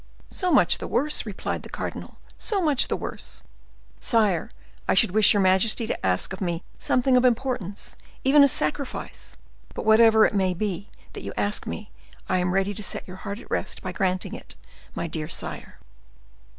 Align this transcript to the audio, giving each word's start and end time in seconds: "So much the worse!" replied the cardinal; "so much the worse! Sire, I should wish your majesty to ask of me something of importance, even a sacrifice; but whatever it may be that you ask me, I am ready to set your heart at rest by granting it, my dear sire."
"So 0.31 0.49
much 0.49 0.79
the 0.79 0.87
worse!" 0.87 1.27
replied 1.27 1.61
the 1.61 1.69
cardinal; 1.69 2.17
"so 2.35 2.59
much 2.59 2.87
the 2.87 2.97
worse! 2.97 3.43
Sire, 3.99 4.49
I 4.87 4.95
should 4.95 5.11
wish 5.11 5.31
your 5.31 5.41
majesty 5.43 5.85
to 5.85 6.03
ask 6.03 6.33
of 6.33 6.41
me 6.41 6.63
something 6.79 7.15
of 7.15 7.23
importance, 7.23 7.95
even 8.23 8.43
a 8.43 8.47
sacrifice; 8.47 9.37
but 9.75 9.85
whatever 9.85 10.25
it 10.25 10.33
may 10.33 10.55
be 10.55 10.89
that 11.13 11.21
you 11.21 11.33
ask 11.37 11.67
me, 11.67 11.91
I 12.27 12.39
am 12.39 12.51
ready 12.51 12.73
to 12.73 12.81
set 12.81 13.07
your 13.07 13.17
heart 13.17 13.39
at 13.39 13.51
rest 13.51 13.83
by 13.83 13.91
granting 13.91 14.33
it, 14.33 14.55
my 14.95 15.05
dear 15.05 15.29
sire." 15.29 15.77